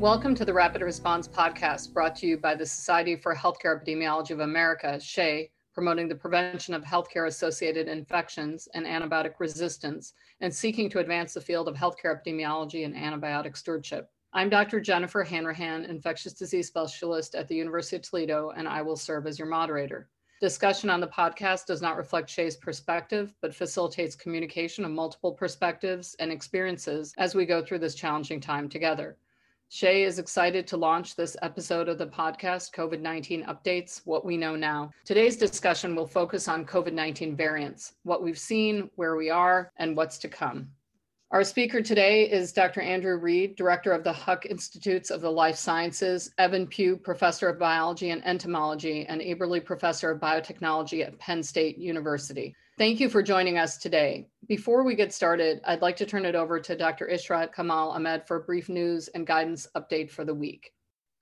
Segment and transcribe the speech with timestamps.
[0.00, 4.30] Welcome to the Rapid Response Podcast, brought to you by the Society for Healthcare Epidemiology
[4.30, 10.88] of America, SHEA, promoting the prevention of healthcare associated infections and antibiotic resistance, and seeking
[10.88, 14.08] to advance the field of healthcare epidemiology and antibiotic stewardship.
[14.32, 14.80] I'm Dr.
[14.80, 19.38] Jennifer Hanrahan, infectious disease specialist at the University of Toledo, and I will serve as
[19.38, 20.08] your moderator.
[20.40, 26.16] Discussion on the podcast does not reflect SHEA's perspective, but facilitates communication of multiple perspectives
[26.20, 29.18] and experiences as we go through this challenging time together.
[29.72, 34.36] SHEA is excited to launch this episode of the podcast, COVID 19 Updates What We
[34.36, 34.90] Know Now.
[35.04, 39.96] Today's discussion will focus on COVID 19 variants, what we've seen, where we are, and
[39.96, 40.66] what's to come.
[41.30, 42.80] Our speaker today is Dr.
[42.80, 47.60] Andrew Read, Director of the Huck Institutes of the Life Sciences, Evan Pugh, Professor of
[47.60, 52.56] Biology and Entomology, and Eberly Professor of Biotechnology at Penn State University.
[52.80, 54.26] Thank you for joining us today.
[54.48, 57.10] Before we get started, I'd like to turn it over to Dr.
[57.12, 60.72] Ishrat Kamal Ahmed for a brief news and guidance update for the week.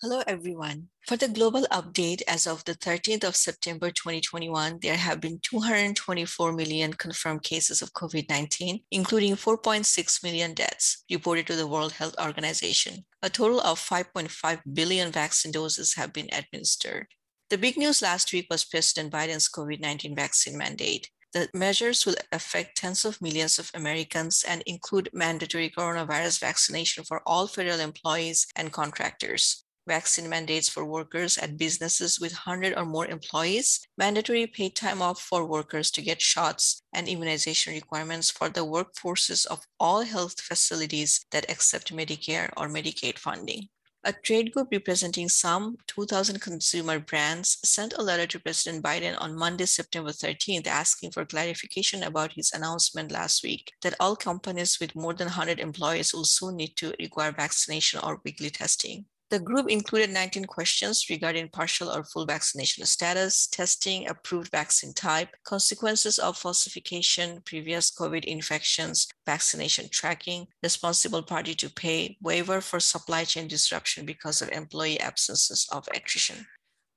[0.01, 0.87] Hello, everyone.
[1.09, 6.53] For the global update, as of the 13th of September 2021, there have been 224
[6.53, 12.15] million confirmed cases of COVID 19, including 4.6 million deaths reported to the World Health
[12.25, 13.05] Organization.
[13.21, 17.09] A total of 5.5 billion vaccine doses have been administered.
[17.51, 21.11] The big news last week was President Biden's COVID 19 vaccine mandate.
[21.35, 27.23] The measures will affect tens of millions of Americans and include mandatory coronavirus vaccination for
[27.27, 33.07] all federal employees and contractors, vaccine mandates for workers at businesses with 100 or more
[33.07, 38.65] employees, mandatory paid time off for workers to get shots, and immunization requirements for the
[38.65, 43.69] workforces of all health facilities that accept Medicare or Medicaid funding.
[44.09, 49.37] A trade group representing some 2,000 consumer brands sent a letter to President Biden on
[49.37, 54.97] Monday, September 13th, asking for clarification about his announcement last week that all companies with
[54.97, 59.05] more than 100 employees will soon need to require vaccination or weekly testing.
[59.31, 65.29] The group included 19 questions regarding partial or full vaccination status, testing, approved vaccine type,
[65.45, 73.25] consequences of falsification, previous COVID infections, vaccination tracking, responsible party to pay, waiver for supply
[73.25, 76.47] chain disruption because of employee absences of attrition.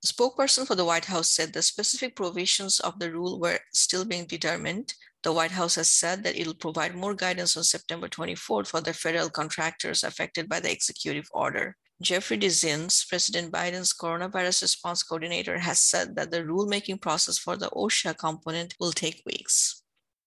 [0.02, 4.06] The spokesperson for the White House said the specific provisions of the rule were still
[4.06, 4.94] being determined.
[5.22, 8.80] The White House has said that it will provide more guidance on September 24th for
[8.80, 11.76] the federal contractors affected by the executive order.
[12.02, 17.70] Jeffrey Zients, President Biden's coronavirus response coordinator, has said that the rulemaking process for the
[17.70, 19.84] OSHA component will take weeks.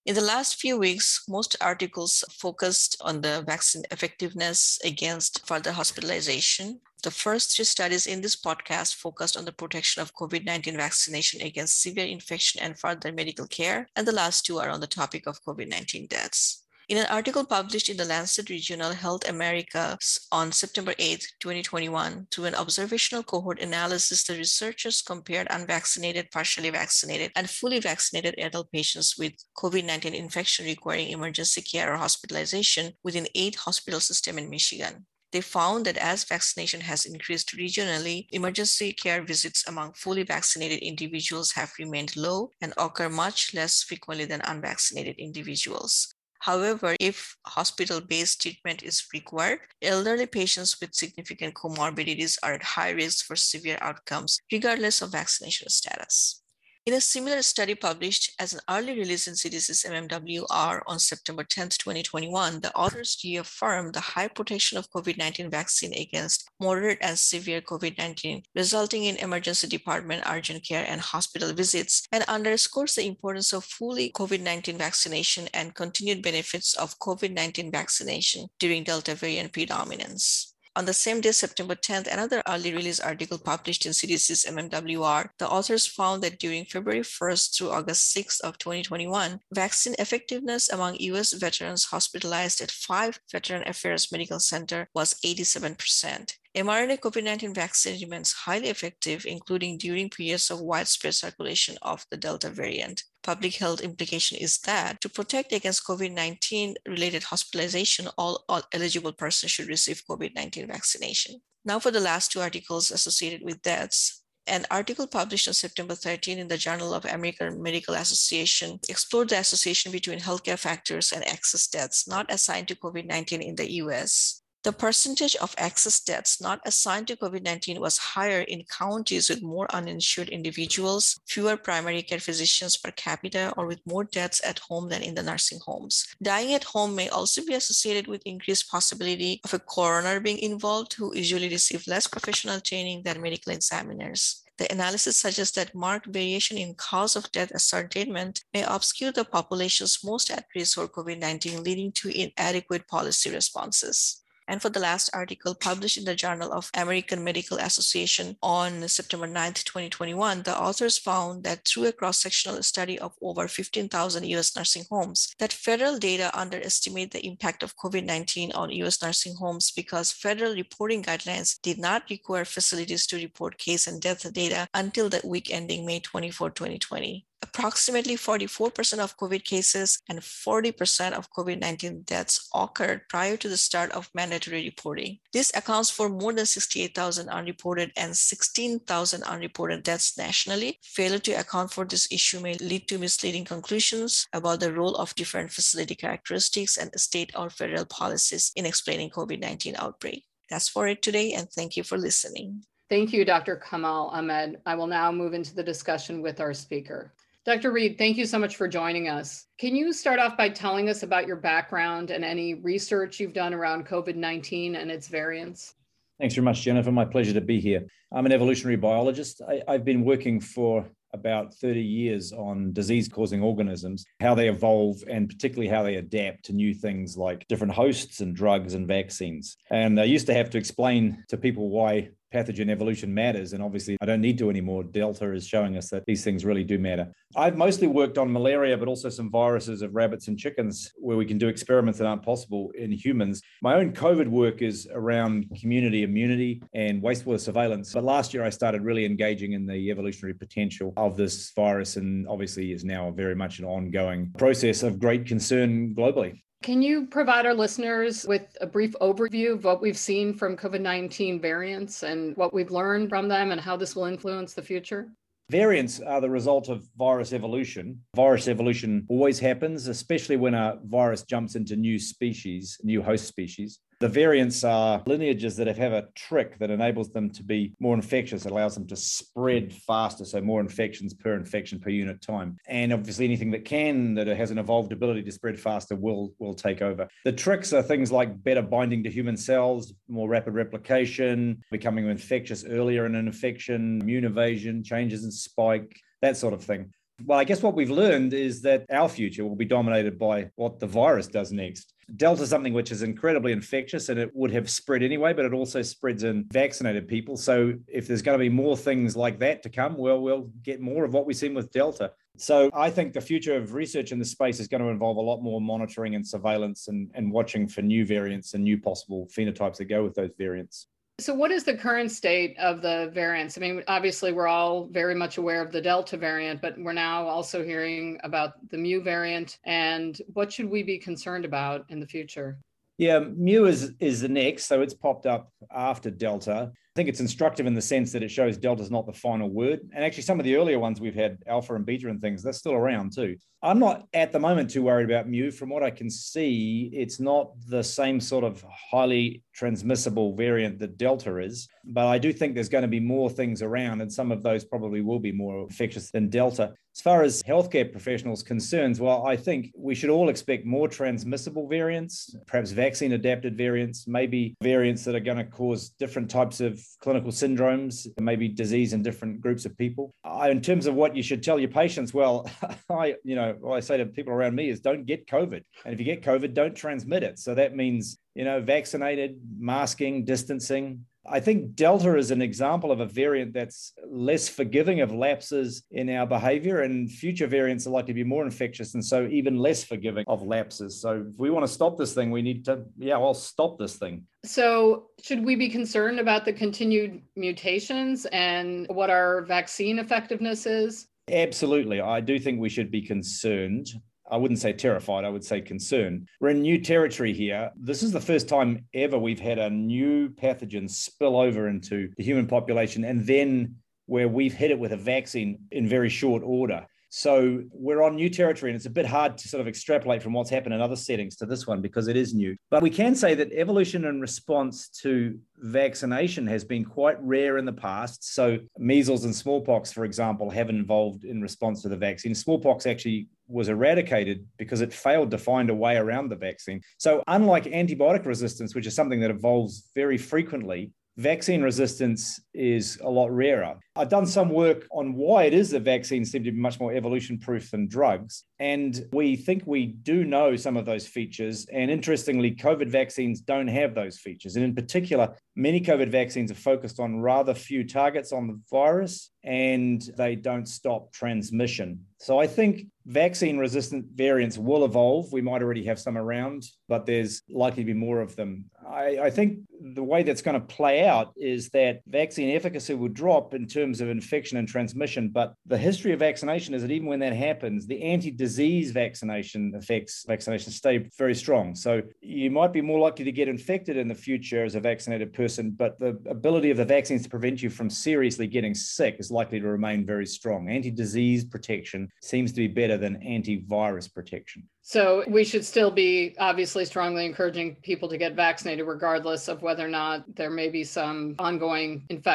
[0.07, 6.81] In the last few weeks, most articles focused on the vaccine effectiveness against further hospitalization.
[7.03, 11.41] The first three studies in this podcast focused on the protection of COVID 19 vaccination
[11.41, 15.27] against severe infection and further medical care, and the last two are on the topic
[15.27, 16.64] of COVID 19 deaths.
[16.87, 19.97] In an article published in the Lancet Regional Health America
[20.31, 27.33] on September 8, 2021, through an observational cohort analysis, the researchers compared unvaccinated, partially vaccinated,
[27.37, 33.29] and fully vaccinated adult patients with COVID 19 infection requiring emergency care or hospitalization within
[33.35, 35.07] eight hospital systems in Michigan.
[35.33, 41.53] They found that as vaccination has increased regionally, emergency care visits among fully vaccinated individuals
[41.53, 46.14] have remained low and occur much less frequently than unvaccinated individuals.
[46.45, 52.91] However, if hospital based treatment is required, elderly patients with significant comorbidities are at high
[52.91, 56.44] risk for severe outcomes, regardless of vaccination status.
[56.87, 61.71] In a similar study published as an early release in CDC's MMWR on September 10,
[61.71, 67.63] 2021, the authors reaffirmed the high protection of COVID 19 vaccine against moderate and severe
[67.63, 73.55] COVID 19, resulting in emergency department, urgent care, and hospital visits, and underscores the importance
[73.55, 79.55] of fully COVID 19 vaccination and continued benefits of COVID 19 vaccination during Delta variant
[79.55, 80.54] predominance.
[80.77, 85.49] On the same day, September 10th, another early release article published in CDC's MMWR, the
[85.49, 91.33] authors found that during February 1st through August 6th of 2021, vaccine effectiveness among US
[91.33, 98.33] veterans hospitalized at five Veteran Affairs Medical Center was 87% mRNA COVID 19 vaccine remains
[98.33, 103.03] highly effective, including during periods of widespread circulation of the Delta variant.
[103.25, 109.15] Public health implication is that to protect against COVID 19 related hospitalization, all, all eligible
[109.15, 111.41] persons should receive COVID 19 vaccination.
[111.65, 116.39] Now, for the last two articles associated with deaths, an article published on September 13
[116.39, 121.67] in the Journal of American Medical Association explored the association between healthcare factors and excess
[121.67, 124.43] deaths not assigned to COVID 19 in the US.
[124.65, 129.43] The percentage of excess deaths not assigned to COVID 19 was higher in counties with
[129.43, 134.89] more uninsured individuals, fewer primary care physicians per capita, or with more deaths at home
[134.89, 136.07] than in the nursing homes.
[136.23, 140.95] Dying at home may also be associated with increased possibility of a coroner being involved,
[140.95, 144.45] who usually receive less professional training than medical examiners.
[144.57, 150.03] The analysis suggests that marked variation in cause of death ascertainment may obscure the populations
[150.03, 154.24] most at risk for COVID 19, leading to inadequate policy responses.
[154.47, 159.27] And for the last article published in the Journal of American Medical Association on September
[159.27, 164.85] 9, 2021, the authors found that through a cross-sectional study of over 15,000 US nursing
[164.91, 170.55] homes, that federal data underestimate the impact of COVID-19 on US nursing homes because federal
[170.55, 175.51] reporting guidelines did not require facilities to report case and death data until the week
[175.51, 182.49] ending May 24, 2020 approximately 44% of COVID cases and 40% of COVID 19 deaths
[182.55, 185.19] occurred prior to the start of mandatory reporting.
[185.33, 190.79] This accounts for more than 68,000 unreported and 16,000 unreported deaths nationally.
[190.83, 195.15] Failure to account for this issue may lead to misleading conclusions about the role of
[195.15, 200.25] different facility characteristics and state or federal policies in explaining COVID 19 outbreak.
[200.51, 202.65] That's for it today, and thank you for listening.
[202.91, 203.57] Thank you, Dr.
[203.57, 204.61] Kamal Ahmed.
[204.67, 207.15] I will now move into the discussion with our speaker.
[207.45, 207.73] Dr.
[207.73, 209.47] Read, thank you so much for joining us.
[209.59, 213.53] Can you start off by telling us about your background and any research you've done
[213.53, 215.75] around COVID 19 and its variants?
[216.19, 216.91] Thanks very much, Jennifer.
[216.91, 217.85] My pleasure to be here.
[218.13, 219.43] I'm an evolutionary biologist.
[219.47, 225.05] I, have been working for about 30 years on disease causing organisms, how they evolve,
[225.07, 229.59] and particularly how they adapt to new things like different hosts and drugs and vaccines.
[229.71, 233.53] And I used to have to explain to people why pathogen evolution matters.
[233.53, 234.83] And obviously, I don't need to anymore.
[234.83, 237.13] Delta is showing us that these things really do matter.
[237.37, 241.27] I've mostly worked on malaria, but also some viruses of rabbits and chickens where we
[241.27, 243.41] can do experiments that aren't possible in humans.
[243.63, 247.93] My own COVID work is around community immunity and wastewater surveillance.
[247.93, 252.27] But last year, I started really engaging in the evolutionary potential of this virus, and
[252.29, 256.41] obviously is now a very much an ongoing process of great concern globally.
[256.65, 260.81] Can you provide our listeners with a brief overview of what we've seen from COVID
[260.81, 265.11] 19 variants and what we've learned from them and how this will influence the future?
[265.51, 268.01] Variants are the result of virus evolution.
[268.17, 273.81] Virus evolution always happens, especially when a virus jumps into new species, new host species.
[274.05, 278.45] The variants are lineages that have a trick that enables them to be more infectious.
[278.45, 282.59] It allows them to spread faster, so more infections per infection per unit time.
[282.69, 286.53] And obviously, anything that can, that has an evolved ability to spread faster, will will
[286.53, 287.09] take over.
[287.25, 292.63] The tricks are things like better binding to human cells, more rapid replication, becoming infectious
[292.63, 296.93] earlier in an infection, immune evasion, changes in spike, that sort of thing.
[297.25, 300.79] Well, I guess what we've learned is that our future will be dominated by what
[300.79, 301.94] the virus does next.
[302.17, 305.53] Delta is something which is incredibly infectious and it would have spread anyway, but it
[305.53, 307.37] also spreads in vaccinated people.
[307.37, 310.81] So if there's going to be more things like that to come, well, we'll get
[310.81, 312.13] more of what we've seen with Delta.
[312.37, 315.21] So I think the future of research in this space is going to involve a
[315.21, 319.77] lot more monitoring and surveillance and, and watching for new variants and new possible phenotypes
[319.77, 320.89] that go with those variants.
[321.21, 323.57] So, what is the current state of the variants?
[323.57, 327.29] I mean, obviously, we're all very much aware of the Delta variant, but we're now
[327.29, 329.61] also hearing about the Mu variant.
[329.65, 332.59] And what should we be concerned about in the future?
[332.99, 336.73] Yeah, Mu is is the next, so it's popped up after Delta.
[336.97, 339.81] I think it's instructive in the sense that it shows Delta's not the final word.
[339.93, 342.53] And actually, some of the earlier ones we've had, Alpha and Beta and things, they're
[342.53, 343.35] still around too.
[343.65, 345.51] I'm not at the moment too worried about Mu.
[345.51, 350.97] From what I can see, it's not the same sort of highly transmissible variant that
[350.97, 351.67] Delta is.
[351.85, 354.65] But I do think there's going to be more things around, and some of those
[354.65, 356.75] probably will be more infectious than Delta.
[356.95, 361.67] As far as healthcare professionals concerns, well, I think we should all expect more transmissible
[361.67, 366.84] variants, perhaps vaccine adapted variants, maybe variants that are going to cause different types of
[367.01, 370.15] clinical syndromes, maybe disease in different groups of people.
[370.45, 372.49] In terms of what you should tell your patients, well,
[372.91, 375.63] I, you know, what I say to people around me is don't get COVID.
[375.85, 377.39] And if you get COVID, don't transmit it.
[377.39, 383.01] So that means, you know, vaccinated, masking, distancing, I think Delta is an example of
[383.01, 388.09] a variant that's less forgiving of lapses in our behavior, and future variants are likely
[388.09, 391.01] to be more infectious and so even less forgiving of lapses.
[391.01, 393.97] So, if we want to stop this thing, we need to, yeah, well, stop this
[393.97, 394.27] thing.
[394.45, 401.09] So, should we be concerned about the continued mutations and what our vaccine effectiveness is?
[401.31, 402.01] Absolutely.
[402.01, 403.89] I do think we should be concerned.
[404.31, 406.29] I wouldn't say terrified, I would say concerned.
[406.41, 407.71] We're in new territory here.
[407.77, 412.25] This is the first time ever we've had a new pathogen spill over into the
[412.25, 413.77] human population and then
[414.07, 416.87] where we've hit it with a vaccine in very short order.
[417.17, 420.33] So we're on new territory, and it's a bit hard to sort of extrapolate from
[420.33, 422.57] what's happened in other settings to this one because it is new.
[422.73, 427.67] But we can say that evolution in response to vaccination has been quite rare in
[427.67, 428.35] the past.
[428.35, 432.35] So measles and smallpox, for example, have involved in response to the vaccine.
[432.35, 436.81] Smallpox actually was eradicated because it failed to find a way around the vaccine.
[436.99, 443.09] So, unlike antibiotic resistance, which is something that evolves very frequently, vaccine resistance is a
[443.09, 443.77] lot rarer.
[443.97, 446.93] I've done some work on why it is that vaccines seem to be much more
[446.93, 448.45] evolution proof than drugs.
[448.59, 451.67] And we think we do know some of those features.
[451.73, 454.57] And interestingly, COVID vaccines don't have those features.
[454.57, 459.31] And in particular, many COVID vaccines are focused on rather few targets on the virus
[459.45, 462.01] and they don't stop transmission.
[462.19, 465.31] So I think vaccine resistant variants will evolve.
[465.33, 468.71] We might already have some around, but there's likely to be more of them.
[468.89, 473.09] I, I think the way that's going to play out is that vaccine efficacy will
[473.09, 475.29] drop in terms of infection and transmission.
[475.29, 479.73] But the history of vaccination is that even when that happens, the anti disease vaccination
[479.75, 481.75] effects vaccination stay very strong.
[481.75, 485.33] So you might be more likely to get infected in the future as a vaccinated
[485.33, 489.31] person, but the ability of the vaccines to prevent you from seriously getting sick is
[489.31, 490.69] likely to remain very strong.
[490.69, 494.69] Anti disease protection seems to be better than antivirus protection.
[494.87, 499.85] So we should still be obviously strongly encouraging people to get vaccinated, regardless of whether
[499.85, 502.34] or not there may be some ongoing infection.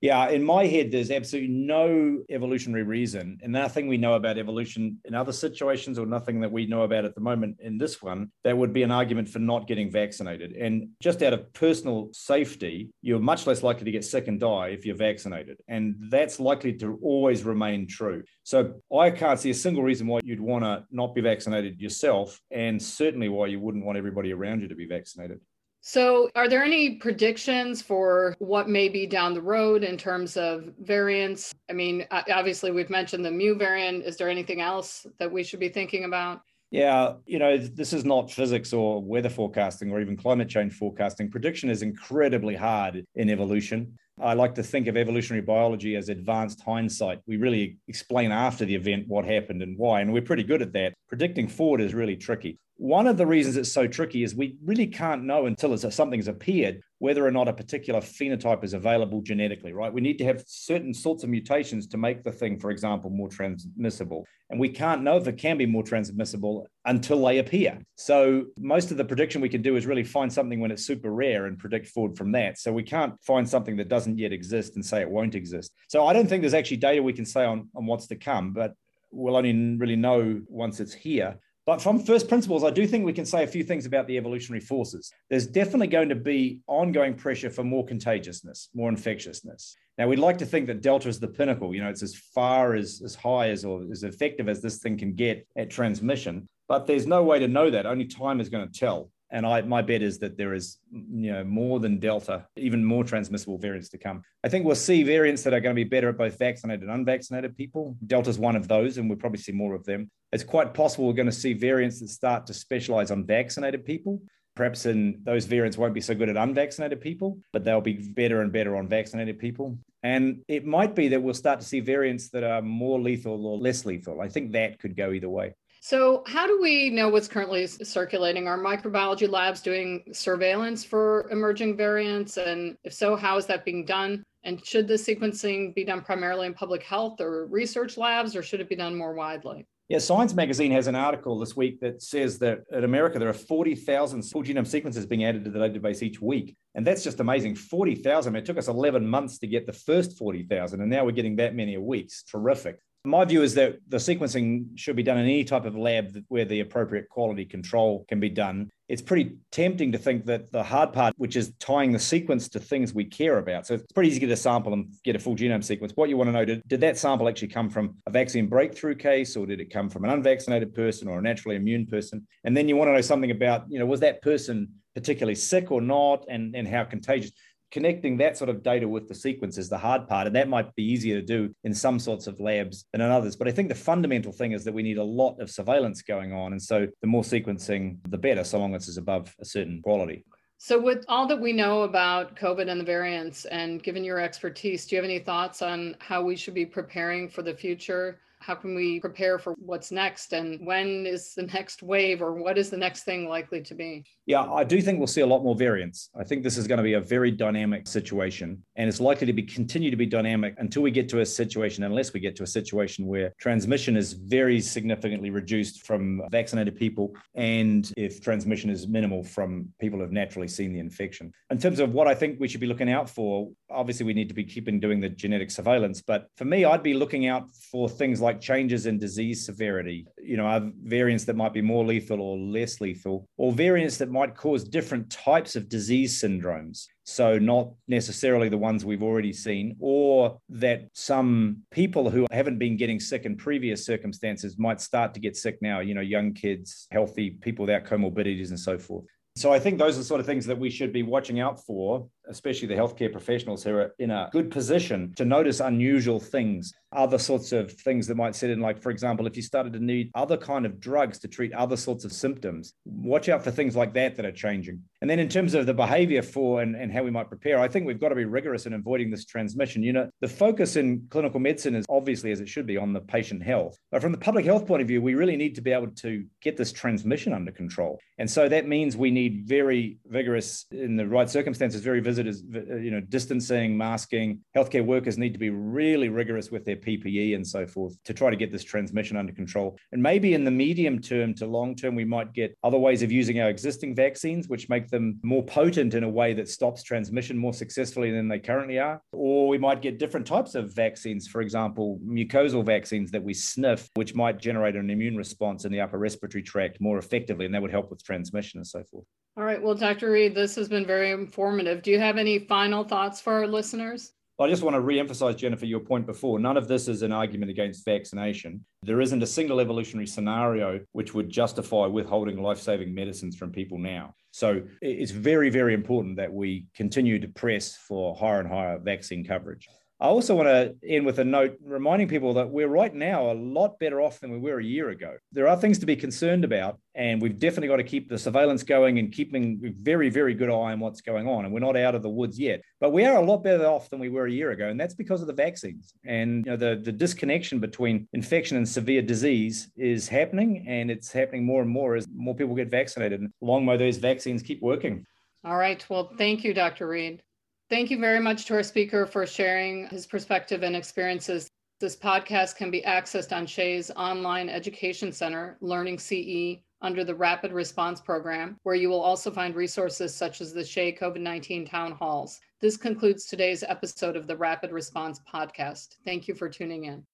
[0.00, 4.98] Yeah, in my head, there's absolutely no evolutionary reason, and nothing we know about evolution
[5.04, 8.30] in other situations, or nothing that we know about at the moment in this one,
[8.44, 10.52] that would be an argument for not getting vaccinated.
[10.52, 14.68] And just out of personal safety, you're much less likely to get sick and die
[14.68, 15.58] if you're vaccinated.
[15.66, 18.22] And that's likely to always remain true.
[18.44, 22.40] So I can't see a single reason why you'd want to not be vaccinated yourself,
[22.52, 25.40] and certainly why you wouldn't want everybody around you to be vaccinated.
[25.80, 30.72] So, are there any predictions for what may be down the road in terms of
[30.80, 31.54] variants?
[31.70, 34.04] I mean, obviously, we've mentioned the Mu variant.
[34.04, 36.42] Is there anything else that we should be thinking about?
[36.70, 41.30] Yeah, you know, this is not physics or weather forecasting or even climate change forecasting.
[41.30, 43.96] Prediction is incredibly hard in evolution.
[44.20, 47.20] I like to think of evolutionary biology as advanced hindsight.
[47.26, 50.72] We really explain after the event what happened and why, and we're pretty good at
[50.72, 50.92] that.
[51.08, 52.58] Predicting forward is really tricky.
[52.78, 56.80] One of the reasons it's so tricky is we really can't know until something's appeared
[57.00, 59.92] whether or not a particular phenotype is available genetically, right?
[59.92, 63.28] We need to have certain sorts of mutations to make the thing, for example, more
[63.28, 64.24] transmissible.
[64.50, 67.80] And we can't know if it can be more transmissible until they appear.
[67.96, 71.10] So most of the prediction we can do is really find something when it's super
[71.10, 72.58] rare and predict forward from that.
[72.58, 75.72] So we can't find something that doesn't yet exist and say it won't exist.
[75.88, 78.52] So I don't think there's actually data we can say on, on what's to come,
[78.52, 78.74] but
[79.10, 81.38] we'll only really know once it's here.
[81.68, 84.16] But from first principles, I do think we can say a few things about the
[84.16, 85.12] evolutionary forces.
[85.28, 89.76] There's definitely going to be ongoing pressure for more contagiousness, more infectiousness.
[89.98, 91.74] Now, we'd like to think that Delta is the pinnacle.
[91.74, 94.96] You know, it's as far as, as high as or as effective as this thing
[94.96, 96.48] can get at transmission.
[96.68, 97.84] But there's no way to know that.
[97.84, 99.10] Only time is going to tell.
[99.30, 103.04] And I, my bet is that there is, you know, more than Delta, even more
[103.04, 104.22] transmissible variants to come.
[104.42, 106.90] I think we'll see variants that are going to be better at both vaccinated and
[106.90, 107.96] unvaccinated people.
[108.06, 110.10] Delta's one of those, and we'll probably see more of them.
[110.32, 114.22] It's quite possible we're going to see variants that start to specialize on vaccinated people.
[114.56, 118.40] Perhaps in those variants won't be so good at unvaccinated people, but they'll be better
[118.40, 119.78] and better on vaccinated people.
[120.02, 123.58] And it might be that we'll start to see variants that are more lethal or
[123.58, 124.20] less lethal.
[124.20, 125.54] I think that could go either way.
[125.80, 128.48] So, how do we know what's currently circulating?
[128.48, 132.36] Are microbiology labs doing surveillance for emerging variants?
[132.36, 134.24] And if so, how is that being done?
[134.44, 138.60] And should the sequencing be done primarily in public health or research labs, or should
[138.60, 139.66] it be done more widely?
[139.88, 143.32] Yeah, Science Magazine has an article this week that says that in America, there are
[143.32, 146.56] 40,000 full genome sequences being added to the database each week.
[146.74, 147.54] And that's just amazing.
[147.54, 148.36] 40,000.
[148.36, 151.54] It took us 11 months to get the first 40,000, and now we're getting that
[151.54, 152.06] many a week.
[152.06, 152.78] It's terrific.
[153.04, 156.44] My view is that the sequencing should be done in any type of lab where
[156.44, 158.68] the appropriate quality control can be done.
[158.88, 162.60] It's pretty tempting to think that the hard part, which is tying the sequence to
[162.60, 163.66] things we care about.
[163.66, 165.92] So it's pretty easy to get a sample and get a full genome sequence.
[165.94, 168.96] What you want to know, did, did that sample actually come from a vaccine breakthrough
[168.96, 172.26] case or did it come from an unvaccinated person or a naturally immune person?
[172.44, 175.70] And then you want to know something about, you know, was that person particularly sick
[175.70, 177.30] or not and, and how contagious?
[177.70, 180.26] Connecting that sort of data with the sequence is the hard part.
[180.26, 183.36] And that might be easier to do in some sorts of labs than in others.
[183.36, 186.32] But I think the fundamental thing is that we need a lot of surveillance going
[186.32, 186.52] on.
[186.52, 190.24] And so the more sequencing, the better, so long as it's above a certain quality.
[190.60, 194.86] So, with all that we know about COVID and the variants, and given your expertise,
[194.86, 198.18] do you have any thoughts on how we should be preparing for the future?
[198.48, 202.56] How can we prepare for what's next and when is the next wave or what
[202.56, 204.02] is the next thing likely to be?
[204.24, 206.08] Yeah, I do think we'll see a lot more variance.
[206.18, 209.34] I think this is going to be a very dynamic situation and it's likely to
[209.34, 212.42] be continue to be dynamic until we get to a situation unless we get to
[212.42, 218.88] a situation where transmission is very significantly reduced from vaccinated people and if transmission is
[218.88, 221.30] minimal from people who have naturally seen the infection.
[221.50, 224.28] In terms of what I think we should be looking out for, obviously we need
[224.28, 227.90] to be keeping doing the genetic surveillance, but for me I'd be looking out for
[227.90, 232.36] things like changes in disease severity, you know, variants that might be more lethal or
[232.38, 236.86] less lethal or variants that might cause different types of disease syndromes.
[237.04, 242.76] So, not necessarily the ones we've already seen, or that some people who haven't been
[242.76, 246.86] getting sick in previous circumstances might start to get sick now, you know, young kids,
[246.90, 249.04] healthy people without comorbidities, and so forth.
[249.38, 251.64] So I think those are the sort of things that we should be watching out
[251.64, 256.72] for, especially the healthcare professionals who are in a good position to notice unusual things,
[256.92, 259.80] other sorts of things that might set in, like, for example, if you started to
[259.80, 263.76] need other kind of drugs to treat other sorts of symptoms, watch out for things
[263.76, 264.82] like that that are changing.
[265.00, 267.68] And then in terms of the behavior for and, and how we might prepare, I
[267.68, 269.82] think we've got to be rigorous in avoiding this transmission.
[269.82, 273.00] You know, the focus in clinical medicine is obviously, as it should be, on the
[273.00, 273.78] patient health.
[273.90, 276.24] But from the public health point of view, we really need to be able to
[276.42, 277.98] get this transmission under control.
[278.18, 282.76] And so that means we need very vigorous, in the right circumstances, very visitors, uh,
[282.76, 284.40] you know, distancing, masking.
[284.56, 288.30] Healthcare workers need to be really rigorous with their PPE and so forth to try
[288.30, 289.78] to get this transmission under control.
[289.92, 293.12] And maybe in the medium term to long term, we might get other ways of
[293.12, 297.36] using our existing vaccines, which make them more potent in a way that stops transmission
[297.36, 299.00] more successfully than they currently are.
[299.12, 303.88] Or we might get different types of vaccines, for example, mucosal vaccines that we sniff,
[303.94, 307.62] which might generate an immune response in the upper respiratory tract more effectively, and that
[307.62, 309.04] would help with transmission and so forth.
[309.38, 309.62] All right.
[309.62, 310.10] Well, Dr.
[310.10, 311.80] Read, this has been very informative.
[311.82, 314.10] Do you have any final thoughts for our listeners?
[314.40, 316.40] I just want to re-emphasize, Jennifer, your point before.
[316.40, 318.64] None of this is an argument against vaccination.
[318.82, 324.12] There isn't a single evolutionary scenario which would justify withholding life-saving medicines from people now.
[324.32, 329.24] So it's very, very important that we continue to press for higher and higher vaccine
[329.24, 329.68] coverage.
[330.00, 333.34] I also want to end with a note reminding people that we're right now a
[333.34, 335.16] lot better off than we were a year ago.
[335.32, 338.62] There are things to be concerned about, and we've definitely got to keep the surveillance
[338.62, 341.44] going and keeping a very, very good eye on what's going on.
[341.44, 343.90] And we're not out of the woods yet, but we are a lot better off
[343.90, 345.92] than we were a year ago, and that's because of the vaccines.
[346.04, 351.10] And you know, the the disconnection between infection and severe disease is happening, and it's
[351.10, 353.20] happening more and more as more people get vaccinated.
[353.20, 355.04] And long may those vaccines keep working.
[355.44, 355.84] All right.
[355.88, 356.86] Well, thank you, Dr.
[356.86, 357.22] Read.
[357.70, 361.50] Thank you very much to our speaker for sharing his perspective and experiences.
[361.80, 367.52] This podcast can be accessed on SHEA's online education center, Learning CE, under the Rapid
[367.52, 371.92] Response Program, where you will also find resources such as the SHEA COVID 19 town
[371.92, 372.40] halls.
[372.62, 375.96] This concludes today's episode of the Rapid Response Podcast.
[376.06, 377.04] Thank you for tuning in.